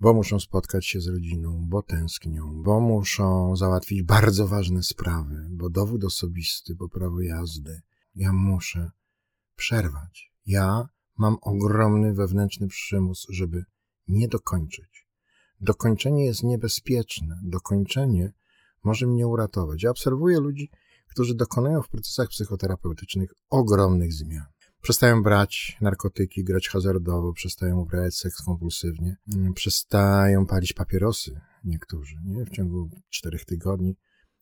bo 0.00 0.14
muszą 0.14 0.40
spotkać 0.40 0.86
się 0.86 1.00
z 1.00 1.06
rodziną, 1.06 1.66
bo 1.68 1.82
tęsknią, 1.82 2.62
bo 2.62 2.80
muszą 2.80 3.56
załatwić 3.56 4.02
bardzo 4.02 4.48
ważne 4.48 4.82
sprawy, 4.82 5.46
bo 5.50 5.70
dowód 5.70 6.04
osobisty, 6.04 6.74
bo 6.74 6.88
prawo 6.88 7.20
jazdy. 7.20 7.80
Ja 8.14 8.32
muszę 8.32 8.90
przerwać. 9.56 10.32
Ja 10.46 10.88
mam 11.18 11.36
ogromny 11.40 12.14
wewnętrzny 12.14 12.68
przymus, 12.68 13.26
żeby 13.30 13.64
nie 14.08 14.28
dokończyć. 14.28 15.06
Dokończenie 15.60 16.24
jest 16.24 16.42
niebezpieczne. 16.42 17.40
Dokończenie 17.42 18.32
może 18.84 19.06
mnie 19.06 19.26
uratować. 19.26 19.82
Ja 19.82 19.90
obserwuję 19.90 20.40
ludzi, 20.40 20.70
którzy 21.06 21.34
dokonują 21.34 21.82
w 21.82 21.88
procesach 21.88 22.28
psychoterapeutycznych 22.28 23.30
ogromnych 23.50 24.12
zmian. 24.12 24.44
Przestają 24.82 25.22
brać 25.22 25.76
narkotyki, 25.80 26.44
grać 26.44 26.68
hazardowo, 26.68 27.32
przestają 27.32 27.80
uprawiać 27.80 28.14
seks 28.14 28.42
kompulsywnie, 28.42 29.16
mm, 29.34 29.54
przestają 29.54 30.46
palić 30.46 30.72
papierosy 30.72 31.40
niektórzy. 31.64 32.16
Nie? 32.24 32.44
W 32.44 32.50
ciągu 32.50 32.90
czterech 33.10 33.44
tygodni 33.44 33.96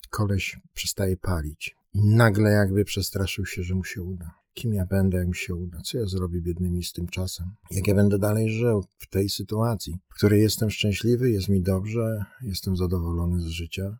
koleś 0.09 0.59
przestaje 0.73 1.17
palić 1.17 1.75
i 1.93 2.05
nagle 2.05 2.49
jakby 2.49 2.85
przestraszył 2.85 3.45
się, 3.45 3.63
że 3.63 3.75
mu 3.75 3.83
się 3.83 4.01
uda. 4.01 4.31
Kim 4.53 4.73
ja 4.73 4.85
będę, 4.85 5.17
jak 5.17 5.27
mi 5.27 5.35
się 5.35 5.55
uda? 5.55 5.81
Co 5.81 5.97
ja 5.97 6.05
zrobię 6.05 6.41
biednymi 6.41 6.83
z 6.83 6.93
tym 6.93 7.07
czasem? 7.07 7.45
Jak 7.71 7.87
ja 7.87 7.95
będę 7.95 8.19
dalej 8.19 8.49
żył 8.49 8.83
w 8.97 9.07
tej 9.09 9.29
sytuacji, 9.29 9.99
w 10.09 10.15
której 10.15 10.41
jestem 10.41 10.69
szczęśliwy, 10.69 11.31
jest 11.31 11.49
mi 11.49 11.61
dobrze, 11.61 12.25
jestem 12.41 12.77
zadowolony 12.77 13.41
z 13.41 13.45
życia? 13.45 13.97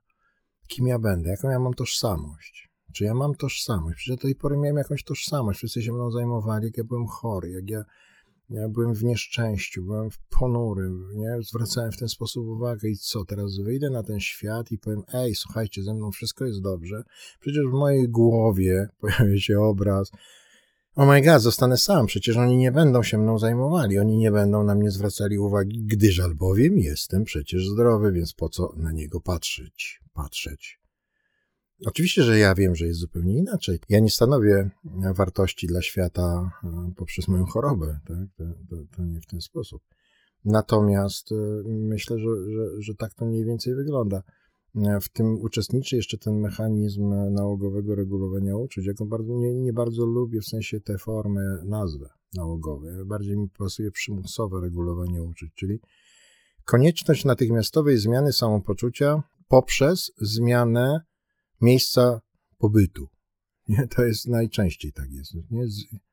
Kim 0.68 0.88
ja 0.88 1.00
będę? 1.00 1.30
Jaką 1.30 1.50
ja 1.50 1.60
mam 1.60 1.74
tożsamość? 1.74 2.70
Czy 2.94 3.04
ja 3.04 3.14
mam 3.14 3.36
tożsamość? 3.36 3.98
Przecież 3.98 4.18
do 4.18 4.22
tej 4.22 4.36
pory 4.36 4.58
miałem 4.58 4.78
jakąś 4.78 5.04
tożsamość. 5.04 5.58
Wszyscy 5.58 5.82
się 5.82 5.94
mną 5.94 6.12
zajmowali, 6.12 6.66
jak 6.66 6.78
ja 6.78 6.84
byłem 6.84 7.08
chory, 7.08 7.50
jak 7.50 7.70
ja, 7.70 7.84
ja 8.50 8.70
byłem 8.70 8.94
w 8.94 9.04
nieszczęściu, 9.04 9.84
byłem 9.84 10.12
w 10.12 10.18
ponury, 10.40 10.90
nie? 11.16 11.38
zwracałem 11.42 11.92
w 11.92 11.98
ten 11.98 12.08
sposób 12.08 12.48
uwagę 12.48 12.90
i 12.90 12.98
co, 12.98 13.26
teraz 13.26 13.58
wyjdę 13.58 13.90
na 13.90 14.04
ten 14.04 14.20
świat 14.20 14.72
i 14.72 14.78
powiem, 14.78 15.04
ej, 15.14 15.36
słuchajcie, 15.36 15.84
ze 15.84 15.94
mną 15.94 16.12
wszystko 16.12 16.46
jest 16.46 16.62
dobrze. 16.62 17.04
Przecież 17.40 17.64
w 17.64 17.74
mojej 17.74 18.10
głowie 18.10 18.88
pojawia 19.00 19.40
się 19.40 19.60
obraz, 19.60 20.12
oh 20.96 21.12
my 21.12 21.22
god, 21.22 21.42
zostanę 21.42 21.78
sam, 21.78 22.06
przecież 22.06 22.38
oni 22.38 22.58
nie 22.58 22.72
będą 22.72 23.04
się 23.04 23.18
mną 23.18 23.40
zajmowali, 23.40 24.00
oni 24.00 24.18
nie 24.18 24.32
będą 24.32 24.64
na 24.64 24.76
mnie 24.76 24.92
zwracali 24.92 25.40
uwagi, 25.40 25.84
gdyż 25.84 26.20
albowiem 26.20 26.80
jestem 26.80 27.24
przecież 27.24 27.68
zdrowy, 27.68 28.12
więc 28.12 28.34
po 28.34 28.50
co 28.50 28.74
na 28.78 28.92
niego 28.92 29.22
patrzeć, 29.22 30.02
patrzeć. 30.14 30.86
Oczywiście, 31.86 32.24
że 32.24 32.40
ja 32.40 32.56
wiem, 32.56 32.76
że 32.76 32.88
jest 32.88 33.00
zupełnie 33.00 33.38
inaczej. 33.38 33.80
Ja 33.90 34.00
nie 34.00 34.10
stanowię 34.10 34.70
wartości 35.16 35.68
dla 35.68 35.82
świata 35.82 36.52
e, 36.64 36.92
poprzez 36.96 37.28
moją 37.28 37.46
chorobę. 37.46 38.00
Tak? 38.08 38.18
To, 38.38 38.44
to, 38.70 38.76
to 38.96 39.04
nie 39.04 39.22
w 39.22 39.26
ten 39.26 39.42
sposób. 39.42 39.82
Natomiast 40.46 41.32
e, 41.32 41.36
myślę, 41.66 42.20
że, 42.20 42.28
że, 42.52 42.82
że 42.82 42.96
tak 42.96 43.14
to 43.14 43.26
mniej 43.26 43.46
więcej 43.46 43.76
wygląda. 43.76 44.24
E, 44.76 45.00
w 45.00 45.10
tym 45.10 45.42
uczestniczy 45.42 45.96
jeszcze 45.96 46.18
ten 46.18 46.40
mechanizm 46.40 47.10
nałogowego 47.34 47.96
regulowania 47.96 48.58
uczuć. 48.58 48.86
Ja 48.86 48.94
go 48.94 49.06
bardzo, 49.06 49.34
nie, 49.34 49.54
nie 49.54 49.74
bardzo 49.74 50.06
lubię 50.06 50.42
w 50.42 50.46
sensie 50.46 50.80
tę 50.80 50.98
formę, 50.98 51.42
nazwę 51.66 52.10
nałogowej. 52.34 53.06
Bardziej 53.06 53.38
mi 53.38 53.50
pasuje 53.50 53.92
przymusowe 53.92 54.62
regulowanie 54.62 55.24
uczuć, 55.24 55.54
czyli 55.56 55.80
konieczność 56.66 57.26
natychmiastowej 57.26 57.98
zmiany 57.98 58.34
samopoczucia 58.34 59.24
poprzez 59.48 60.12
zmianę 60.18 61.02
miejsca 61.62 62.22
pobytu. 62.58 63.08
Nie? 63.68 63.88
To 63.88 64.04
jest 64.06 64.28
najczęściej 64.28 64.94
tak 64.94 65.12
jest. 65.12 65.34
Nie? 65.52 65.66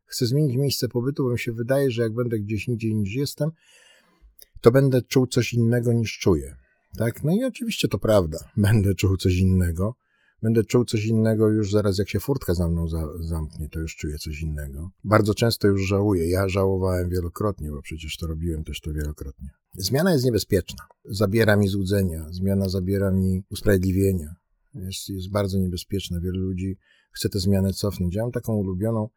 Chcę 0.05 0.27
zmienić 0.27 0.57
miejsce 0.57 0.89
pobytu, 0.89 1.25
bo 1.25 1.31
mi 1.31 1.39
się 1.39 1.53
wydaje, 1.53 1.91
że 1.91 2.03
jak 2.03 2.15
będę 2.15 2.39
gdzieś 2.39 2.69
indziej 2.69 2.95
niż 2.95 3.15
jestem, 3.15 3.51
to 4.61 4.71
będę 4.71 5.03
czuł 5.03 5.27
coś 5.27 5.53
innego 5.53 5.93
niż 5.93 6.19
czuję. 6.19 6.57
Tak? 6.97 7.25
No 7.25 7.33
i 7.33 7.45
oczywiście 7.45 7.89
to 7.89 7.99
prawda. 7.99 8.39
Będę 8.57 8.95
czuł 8.95 9.17
coś 9.17 9.39
innego. 9.39 9.95
Będę 10.43 10.65
czuł 10.65 10.85
coś 10.85 11.05
innego 11.05 11.49
już 11.49 11.73
zaraz, 11.73 11.99
jak 11.99 12.09
się 12.09 12.21
furtka 12.21 12.55
za 12.55 12.69
mną 12.69 12.89
za, 12.89 13.09
zamknie, 13.21 13.69
to 13.69 13.81
już 13.81 13.97
czuję 13.97 14.19
coś 14.19 14.41
innego. 14.41 14.91
Bardzo 15.05 15.35
często 15.35 15.69
już 15.69 15.83
żałuję. 15.83 16.31
Ja 16.31 16.49
żałowałem 16.49 17.11
wielokrotnie, 17.11 17.71
bo 17.71 17.83
przecież 17.83 18.17
to 18.17 18.27
robiłem 18.27 18.65
też 18.65 18.81
to 18.81 18.93
wielokrotnie. 18.93 19.49
Zmiana 19.75 20.13
jest 20.13 20.25
niebezpieczna. 20.25 20.85
Zabiera 21.05 21.57
mi 21.57 21.69
złudzenia, 21.69 22.27
zmiana 22.31 22.69
zabiera 22.69 23.11
mi 23.11 23.45
usprawiedliwienia, 23.51 24.35
jest, 24.75 25.09
jest 25.09 25.31
bardzo 25.31 25.59
niebezpieczna. 25.59 26.21
Wielu 26.21 26.41
ludzi 26.41 26.77
chce 27.13 27.29
tę 27.29 27.39
zmianę 27.39 27.73
cofnąć. 27.73 28.15
Ja 28.15 28.23
mam 28.23 28.33
taką 28.33 28.55
ulubioną 28.55 29.09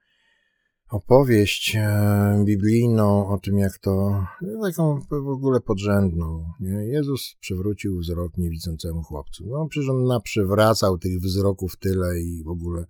opowieść 0.90 1.76
e, 1.76 2.44
biblijną 2.46 3.28
o 3.28 3.38
tym, 3.38 3.58
jak 3.58 3.78
to, 3.78 4.26
taką 4.62 5.00
w 5.10 5.30
ogóle 5.30 5.62
podrzędną. 5.62 6.46
Nie? 6.60 6.86
Jezus 6.86 7.36
przywrócił 7.40 8.00
wzrok 8.00 8.38
niewidzącemu 8.38 9.04
chłopcu. 9.04 9.46
No 9.48 9.68
przecież 9.68 9.90
on 9.90 10.06
naprzywracał 10.06 10.98
tych 10.98 11.20
wzroków 11.20 11.78
tyle 11.78 12.20
i 12.20 12.44
w 12.44 12.48
ogóle 12.48 12.86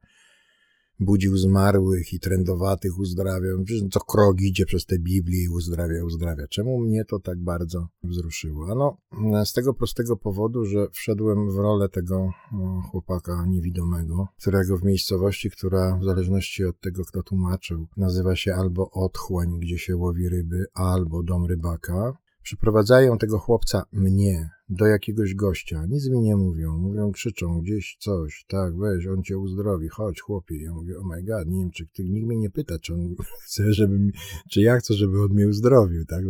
budził 1.00 1.38
zmarłych 1.38 2.14
i 2.14 2.20
trędowatych 2.20 3.00
uzdrawiał. 3.00 3.58
Co 3.92 4.00
krok 4.00 4.42
idzie 4.42 4.66
przez 4.66 4.86
tę 4.86 5.00
Biblię 5.00 5.44
i 5.44 5.50
uzdrawia, 5.50 6.04
uzdrawia. 6.06 6.48
Czemu 6.48 6.80
mnie 6.80 7.06
to 7.06 7.20
tak 7.20 7.44
bardzo 7.44 7.88
wzruszyło? 8.04 8.72
Ano, 8.72 8.98
z 9.46 9.54
tego 9.54 9.74
prostego 9.74 10.18
powodu, 10.18 10.66
że 10.66 10.88
wszedłem 10.92 11.52
w 11.52 11.56
rolę 11.56 11.90
tego 11.90 12.30
chłopaka 12.92 13.46
niewidomego, 13.48 14.28
którego 14.42 14.78
w 14.78 14.84
miejscowości, 14.84 15.52
która 15.52 15.98
w 15.98 16.04
zależności 16.04 16.66
od 16.66 16.80
tego, 16.80 17.06
kto 17.06 17.24
tłumaczył, 17.24 17.88
nazywa 17.98 18.36
się 18.36 18.56
albo 18.56 18.92
otchłań, 18.92 19.60
gdzie 19.60 19.78
się 19.78 19.96
łowi 19.96 20.30
ryby, 20.30 20.66
albo 20.74 21.24
dom 21.24 21.46
rybaka, 21.46 22.14
Przyprowadzają 22.46 23.18
tego 23.18 23.40
chłopca, 23.40 23.86
mnie, 23.92 24.50
do 24.70 24.86
jakiegoś 24.86 25.36
gościa. 25.36 25.86
Nic 25.86 26.10
mi 26.10 26.20
nie 26.20 26.36
mówią. 26.36 26.78
Mówią, 26.78 27.12
krzyczą 27.12 27.62
gdzieś 27.62 27.98
coś. 28.00 28.46
Tak, 28.48 28.78
weź, 28.78 29.08
on 29.08 29.24
cię 29.24 29.38
uzdrowi. 29.38 29.88
Chodź, 29.88 30.22
chłopie. 30.22 30.64
Ja 30.64 30.74
mówię, 30.74 30.98
oh 30.98 31.08
my 31.08 31.24
god, 31.24 31.48
nie 31.48 31.70
czy 31.72 32.04
nikt 32.04 32.28
mnie 32.28 32.38
nie 32.38 32.50
pyta, 32.50 32.80
czy 32.80 32.94
on 32.94 33.16
chce, 33.46 33.74
żeby 33.74 34.00
mi, 34.00 34.12
czy 34.52 34.62
ja 34.62 34.78
chcę, 34.78 34.94
żeby 34.94 35.24
on 35.24 35.30
mnie 35.32 35.48
uzdrowił, 35.48 36.06
tak? 36.06 36.24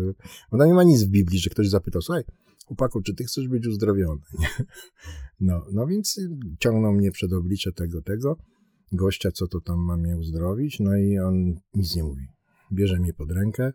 Bo 0.51 0.57
tam 0.57 0.67
nie 0.67 0.73
ma 0.73 0.83
nic 0.83 1.03
w 1.03 1.09
Biblii, 1.09 1.39
że 1.39 1.49
ktoś 1.49 1.69
zapytał, 1.69 2.01
słuchaj, 2.01 2.23
chłopaku, 2.65 3.01
czy 3.01 3.15
ty 3.15 3.23
chcesz 3.23 3.47
być 3.47 3.67
uzdrowiony? 3.67 4.21
No, 5.39 5.65
no 5.73 5.87
więc 5.87 6.19
ciągną 6.59 6.93
mnie 6.93 7.11
przed 7.11 7.33
oblicze 7.33 7.71
tego, 7.71 8.01
tego 8.01 8.37
gościa, 8.91 9.31
co 9.31 9.47
to 9.47 9.61
tam 9.61 9.79
ma 9.79 9.97
mnie 9.97 10.17
uzdrowić, 10.17 10.79
no 10.79 10.97
i 10.97 11.19
on 11.19 11.55
nic 11.73 11.95
nie 11.95 12.03
mówi. 12.03 12.27
Bierze 12.73 12.99
mnie 12.99 13.13
pod 13.13 13.31
rękę 13.31 13.73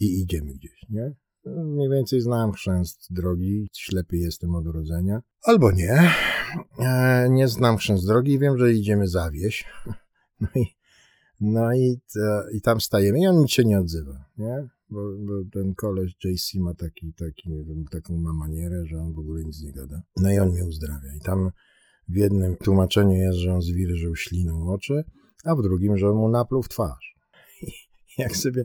i 0.00 0.20
idziemy 0.22 0.52
gdzieś, 0.54 0.86
nie? 0.88 1.14
Mniej 1.46 1.88
więcej 1.88 2.20
znam 2.20 2.52
chrzęst 2.52 3.06
drogi, 3.10 3.68
ślepy 3.72 4.16
jestem 4.16 4.54
od 4.54 4.66
urodzenia. 4.66 5.22
Albo 5.42 5.72
nie. 5.72 6.10
E, 6.78 7.28
nie 7.30 7.48
znam 7.48 7.76
chrzęst 7.76 8.06
drogi 8.06 8.38
wiem, 8.38 8.58
że 8.58 8.72
idziemy 8.72 9.08
za 9.08 9.30
wieś. 9.30 9.64
No 10.40 10.48
i, 10.54 10.66
no 11.40 11.74
i, 11.74 12.00
i 12.52 12.60
tam 12.60 12.80
stajemy 12.80 13.20
i 13.20 13.26
on 13.26 13.38
nic 13.38 13.50
się 13.50 13.64
nie 13.64 13.78
odzywa, 13.78 14.24
nie? 14.38 14.68
Bo, 14.90 15.00
bo 15.18 15.32
ten 15.52 15.74
koleś 15.74 16.16
JC 16.24 16.54
ma 16.54 16.74
taki, 16.74 17.12
taki, 17.12 17.50
taką 17.90 18.16
ma 18.16 18.32
manierę, 18.32 18.86
że 18.86 18.98
on 18.98 19.12
w 19.12 19.18
ogóle 19.18 19.44
nic 19.44 19.62
nie 19.62 19.72
gada. 19.72 20.02
No 20.16 20.32
i 20.32 20.38
on 20.38 20.50
mnie 20.50 20.64
uzdrawia. 20.64 21.14
I 21.16 21.20
tam 21.20 21.50
w 22.08 22.16
jednym 22.16 22.56
tłumaczeniu 22.56 23.16
jest, 23.16 23.38
że 23.38 23.54
on 23.54 23.62
zwilżył 23.62 24.16
śliną 24.16 24.68
oczy, 24.68 25.04
a 25.44 25.54
w 25.54 25.62
drugim, 25.62 25.96
że 25.96 26.08
on 26.08 26.16
mu 26.16 26.28
napluł 26.28 26.62
w 26.62 26.68
twarz. 26.68 27.16
I 28.18 28.22
jak 28.22 28.36
sobie 28.36 28.64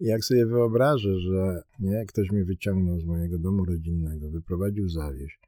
jak 0.00 0.24
sobie 0.24 0.46
wyobrażę, 0.46 1.20
że 1.20 1.62
nie, 1.80 2.06
ktoś 2.06 2.30
mnie 2.30 2.44
wyciągnął 2.44 3.00
z 3.00 3.04
mojego 3.04 3.38
domu 3.38 3.64
rodzinnego, 3.64 4.30
wyprowadził 4.30 4.88
za 4.88 5.12
wieś, 5.12 5.38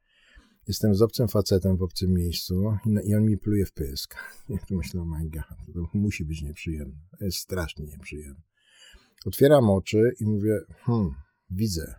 jestem 0.69 0.95
z 0.95 1.03
obcym 1.03 1.29
facetem 1.29 1.77
w 1.77 1.83
obcym 1.83 2.13
miejscu 2.13 2.77
i, 3.05 3.15
on 3.15 3.25
mi 3.25 3.39
pluje 3.39 3.67
w 3.67 3.73
pysk. 3.73 4.15
Ja 4.49 4.59
to 4.69 4.77
myślę, 4.77 5.01
oh 5.01 5.11
my 5.19 5.31
god, 5.31 5.75
to 5.75 5.99
musi 5.99 6.25
być 6.25 6.43
nieprzyjemne. 6.43 6.97
To 7.19 7.25
jest 7.25 7.39
strasznie 7.39 7.87
nieprzyjemne. 7.87 8.43
Otwieram 9.27 9.71
oczy 9.71 10.13
i 10.21 10.25
mówię, 10.25 10.61
hmm, 10.69 11.11
widzę. 11.51 11.95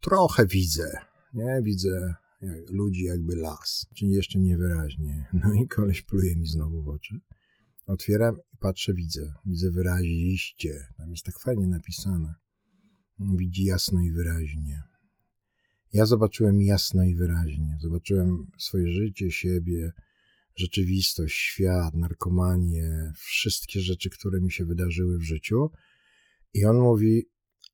Trochę 0.00 0.46
widzę. 0.46 0.92
Nie, 1.34 1.60
widzę 1.62 2.14
jak, 2.40 2.70
ludzi 2.70 3.04
jakby 3.04 3.36
las, 3.36 3.86
czyli 3.94 4.10
jeszcze 4.10 4.38
niewyraźnie. 4.38 5.28
No 5.32 5.54
i 5.54 5.68
koleś 5.68 6.02
pluje 6.02 6.36
mi 6.36 6.46
znowu 6.46 6.82
w 6.82 6.88
oczy. 6.88 7.20
Otwieram 7.86 8.36
i 8.54 8.56
patrzę, 8.56 8.94
widzę. 8.94 9.34
Widzę 9.46 9.70
wyraziście. 9.70 10.86
Tam 10.96 11.10
jest 11.10 11.24
tak 11.24 11.38
fajnie 11.38 11.66
napisane. 11.66 12.34
Widzi 13.18 13.64
jasno 13.64 14.00
i 14.00 14.10
wyraźnie. 14.12 14.82
Ja 15.92 16.06
zobaczyłem 16.06 16.62
jasno 16.62 17.04
i 17.04 17.14
wyraźnie. 17.14 17.78
Zobaczyłem 17.80 18.50
swoje 18.58 18.88
życie, 18.88 19.30
siebie, 19.30 19.92
rzeczywistość, 20.56 21.36
świat, 21.36 21.94
narkomanię, 21.94 23.12
wszystkie 23.16 23.80
rzeczy, 23.80 24.10
które 24.10 24.40
mi 24.40 24.52
się 24.52 24.64
wydarzyły 24.64 25.18
w 25.18 25.22
życiu. 25.22 25.70
I 26.54 26.64
on 26.64 26.78
mówi: 26.78 27.26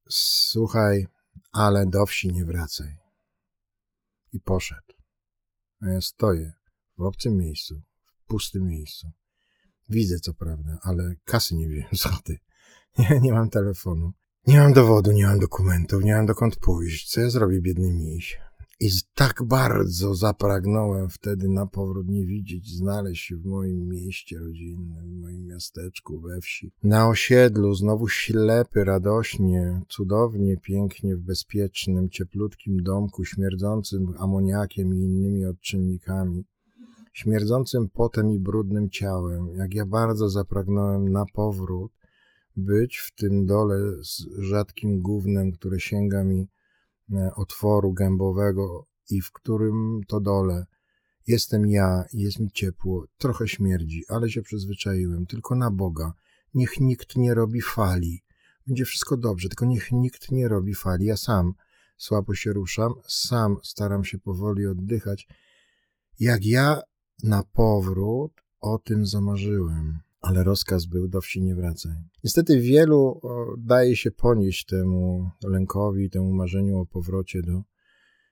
Słuchaj, 0.08 1.06
ale 1.52 1.86
do 1.86 2.06
wsi 2.06 2.28
nie 2.28 2.44
wracaj. 2.44 2.96
I 4.32 4.40
poszedł. 4.40 4.92
A 5.80 5.88
ja 5.88 6.00
stoję 6.00 6.52
w 6.98 7.02
obcym 7.02 7.36
miejscu, 7.36 7.82
w 8.24 8.26
pustym 8.26 8.68
miejscu. 8.68 9.10
Widzę 9.90 10.18
co 10.18 10.35
prawda, 10.35 10.78
ale 10.82 11.14
kasy 11.25 11.54
nie 11.54 11.68
wziąłem 11.68 11.97
z 11.97 12.02
chaty. 12.02 12.38
Nie, 12.99 13.20
nie 13.20 13.32
mam 13.32 13.50
telefonu. 13.50 14.12
Nie 14.47 14.59
mam 14.59 14.73
dowodu, 14.73 15.12
nie 15.12 15.26
mam 15.26 15.38
dokumentów, 15.38 16.04
nie 16.04 16.14
mam 16.14 16.26
dokąd 16.26 16.56
pójść. 16.56 17.11
Co 17.11 17.20
ja 17.20 17.30
zrobię, 17.30 17.61
biedny 17.61 17.92
miś? 17.92 18.38
I 18.80 18.90
tak 19.14 19.42
bardzo 19.42 20.14
zapragnąłem 20.14 21.11
wtedy 21.11 21.49
na 21.49 21.66
powrót 21.66 22.09
nie 22.09 22.26
widzieć, 22.26 22.68
znaleźć 22.76 23.26
się 23.26 23.37
w 23.37 23.44
moim 23.44 23.88
mieście 23.88 24.38
rodzinnym, 24.38 25.18
w 25.18 25.20
moim 25.20 25.47
miasteczku, 25.47 26.20
we 26.20 26.40
wsi. 26.40 26.73
Na 26.82 27.09
osiedlu, 27.09 27.75
znowu 27.75 28.09
ślepy, 28.09 28.85
radośnie, 28.85 29.80
cudownie, 29.88 30.56
pięknie, 30.56 31.16
w 31.16 31.20
bezpiecznym, 31.20 32.11
cieplutkim 32.11 32.82
domku, 32.82 33.25
śmierdzącym 33.25 34.14
amoniakiem 34.18 34.94
i 34.94 34.99
innymi 34.99 35.44
odczynnikami 35.44 36.44
śmierdzącym 37.12 37.88
potem 37.88 38.30
i 38.30 38.38
brudnym 38.38 38.90
ciałem, 38.90 39.54
jak 39.54 39.74
ja 39.74 39.86
bardzo 39.86 40.28
zapragnąłem 40.28 41.12
na 41.12 41.24
powrót 41.34 41.92
być 42.56 42.98
w 42.98 43.14
tym 43.14 43.46
dole 43.46 43.76
z 44.04 44.26
rzadkim 44.38 45.02
gównem, 45.02 45.52
które 45.52 45.80
sięga 45.80 46.24
mi 46.24 46.48
e, 47.12 47.30
otworu 47.36 47.92
gębowego 47.92 48.86
i 49.10 49.20
w 49.20 49.32
którym 49.32 50.00
to 50.08 50.20
dole 50.20 50.66
jestem 51.26 51.66
ja 51.66 52.04
jest 52.12 52.40
mi 52.40 52.50
ciepło, 52.50 53.06
trochę 53.18 53.48
śmierdzi, 53.48 54.04
ale 54.08 54.30
się 54.30 54.42
przyzwyczaiłem, 54.42 55.26
tylko 55.26 55.54
na 55.54 55.70
Boga. 55.70 56.12
Niech 56.54 56.80
nikt 56.80 57.16
nie 57.16 57.34
robi 57.34 57.60
fali. 57.60 58.22
Będzie 58.66 58.84
wszystko 58.84 59.16
dobrze, 59.16 59.48
tylko 59.48 59.66
niech 59.66 59.92
nikt 59.92 60.30
nie 60.30 60.48
robi 60.48 60.74
fali. 60.74 61.06
Ja 61.06 61.16
sam 61.16 61.54
słabo 61.96 62.34
się 62.34 62.52
ruszam, 62.52 62.94
sam 63.08 63.56
staram 63.62 64.04
się 64.04 64.18
powoli 64.18 64.66
oddychać. 64.66 65.28
Jak 66.20 66.46
ja 66.46 66.80
na 67.24 67.42
powrót 67.42 68.32
o 68.60 68.78
tym 68.78 69.06
zamarzyłem. 69.06 69.98
Ale 70.20 70.44
rozkaz 70.44 70.86
był 70.86 71.08
do 71.08 71.20
wsi 71.20 71.42
nie 71.42 71.54
wracaj. 71.54 71.92
Niestety 72.24 72.60
wielu 72.60 73.20
daje 73.58 73.96
się 73.96 74.10
ponieść 74.10 74.64
temu 74.64 75.30
lękowi, 75.44 76.10
temu 76.10 76.32
marzeniu 76.32 76.78
o 76.78 76.86
powrocie 76.86 77.42
do 77.42 77.62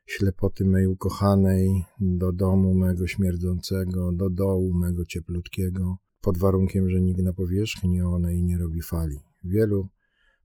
ślepoty 0.07 0.65
mej 0.65 0.87
ukochanej, 0.87 1.85
do 2.01 2.33
domu 2.33 2.75
mego 2.75 3.07
śmierdzącego, 3.07 4.13
do 4.13 4.31
dołu 4.31 4.75
mego 4.75 5.05
cieplutkiego, 5.05 5.97
pod 6.21 6.39
warunkiem, 6.39 6.91
że 6.91 7.01
nikt 7.01 7.23
na 7.23 7.33
powierzchni 7.33 8.03
onej 8.03 8.43
nie 8.43 8.59
robi 8.59 8.83
fali. 8.83 9.21
Wielu 9.45 9.89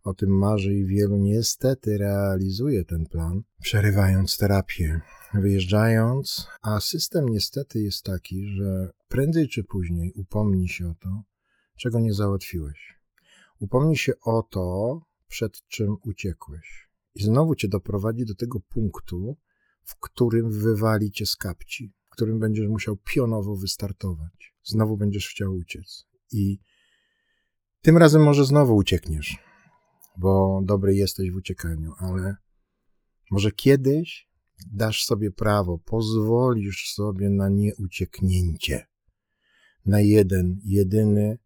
o 0.03 0.13
tym 0.13 0.37
marzy 0.37 0.73
i 0.73 0.85
wielu 0.85 1.17
niestety 1.17 1.97
realizuje 1.97 2.85
ten 2.85 3.05
plan, 3.05 3.43
przerywając 3.61 4.37
terapię, 4.37 5.01
wyjeżdżając, 5.33 6.47
a 6.61 6.79
system 6.79 7.29
niestety 7.29 7.81
jest 7.81 8.03
taki, 8.03 8.45
że 8.45 8.91
prędzej 9.07 9.47
czy 9.47 9.63
później 9.63 10.11
upomni 10.15 10.69
się 10.69 10.89
o 10.89 10.95
to, 10.99 11.23
czego 11.75 11.99
nie 11.99 12.13
załatwiłeś. 12.13 12.99
Upomni 13.59 13.97
się 13.97 14.13
o 14.21 14.43
to, 14.49 15.01
przed 15.27 15.67
czym 15.67 15.97
uciekłeś. 16.05 16.89
I 17.15 17.23
znowu 17.23 17.55
cię 17.55 17.67
doprowadzi 17.67 18.25
do 18.25 18.35
tego 18.35 18.59
punktu, 18.59 19.37
w 19.83 19.99
którym 19.99 20.51
wywali 20.51 21.11
cię 21.11 21.25
z 21.25 21.35
kapci, 21.35 21.93
w 22.05 22.09
którym 22.09 22.39
będziesz 22.39 22.67
musiał 22.67 22.97
pionowo 22.97 23.55
wystartować. 23.55 24.53
Znowu 24.63 24.97
będziesz 24.97 25.27
chciał 25.29 25.55
uciec. 25.55 26.05
I 26.31 26.59
tym 27.81 27.97
razem 27.97 28.23
może 28.23 28.45
znowu 28.45 28.75
uciekniesz, 28.75 29.37
bo 30.17 30.61
dobry 30.63 30.95
jesteś 30.95 31.31
w 31.31 31.35
uciekaniu, 31.35 31.93
ale 31.97 32.35
może 33.31 33.51
kiedyś 33.51 34.29
dasz 34.71 35.05
sobie 35.05 35.31
prawo, 35.31 35.77
pozwolisz 35.77 36.93
sobie 36.93 37.29
na 37.29 37.49
nieucieknięcie, 37.49 38.87
na 39.85 40.01
jeden, 40.01 40.59
jedyny 40.63 41.37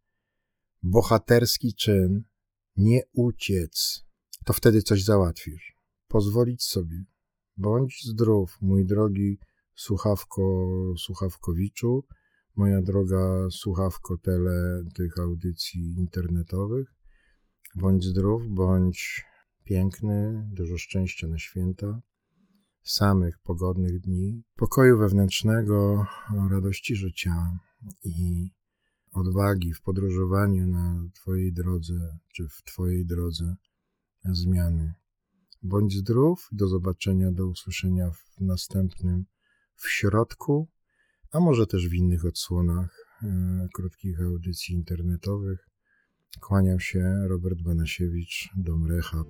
bohaterski 0.83 1.73
czyn, 1.73 2.23
nie 2.77 3.01
uciec, 3.13 4.05
to 4.45 4.53
wtedy 4.53 4.81
coś 4.81 5.03
załatwisz. 5.03 5.77
Pozwolić 6.07 6.63
sobie. 6.63 7.03
Bądź 7.57 8.03
zdrów, 8.05 8.57
mój 8.61 8.85
drogi 8.85 9.39
słuchawko, 9.75 10.43
słuchawkowiczu, 10.97 12.05
moja 12.55 12.81
droga 12.81 13.47
słuchawko 13.51 14.17
tele 14.17 14.83
tych 14.95 15.17
audycji 15.19 15.95
internetowych. 15.97 16.96
Bądź 17.79 18.03
zdrów, 18.03 18.47
bądź 18.49 19.25
piękny, 19.63 20.49
dużo 20.53 20.77
szczęścia 20.77 21.27
na 21.27 21.37
święta, 21.37 22.01
samych 22.83 23.39
pogodnych 23.39 23.99
dni, 23.99 24.43
pokoju 24.55 24.97
wewnętrznego, 24.97 26.05
radości 26.49 26.95
życia 26.95 27.59
i 28.03 28.49
odwagi 29.11 29.73
w 29.73 29.81
podróżowaniu 29.81 30.67
na 30.67 31.09
Twojej 31.13 31.53
drodze, 31.53 32.17
czy 32.33 32.47
w 32.49 32.63
Twojej 32.63 33.05
drodze 33.05 33.55
zmiany. 34.25 34.93
Bądź 35.63 35.93
zdrów, 35.93 36.47
do 36.51 36.67
zobaczenia, 36.67 37.31
do 37.31 37.47
usłyszenia 37.47 38.11
w 38.11 38.41
następnym, 38.41 39.25
w 39.75 39.89
środku, 39.89 40.67
a 41.31 41.39
może 41.39 41.67
też 41.67 41.89
w 41.89 41.93
innych 41.93 42.25
odsłonach 42.25 43.19
e, 43.23 43.67
krótkich 43.73 44.21
audycji 44.21 44.75
internetowych. 44.75 45.69
Kłaniam 46.41 46.79
się, 46.79 47.27
Robert 47.27 47.61
Banasiewicz, 47.61 48.49
Dom 48.55 48.87
Rehab. 48.91 49.27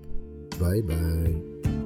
Bye 0.59 0.83
bye. 0.83 1.76